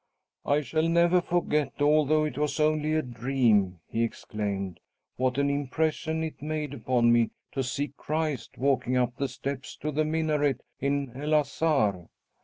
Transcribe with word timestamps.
"I 0.47 0.61
shall 0.61 0.89
never 0.89 1.21
forget, 1.21 1.79
although 1.79 2.23
it 2.23 2.35
was 2.35 2.59
only 2.59 2.95
a 2.95 3.03
dream," 3.03 3.81
he 3.87 4.01
exclaimed, 4.01 4.79
"what 5.15 5.37
an 5.37 5.51
impression 5.51 6.23
it 6.23 6.41
made 6.41 6.73
upon 6.73 7.11
me 7.13 7.29
to 7.51 7.61
see 7.61 7.93
Christ 7.97 8.57
walking 8.57 8.97
up 8.97 9.17
the 9.17 9.27
steps 9.27 9.75
to 9.77 9.91
the 9.91 10.03
minaret 10.03 10.63
in 10.79 11.11
El 11.15 11.35
Azhar! 11.35 12.07